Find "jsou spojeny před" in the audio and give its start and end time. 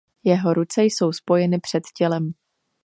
0.83-1.83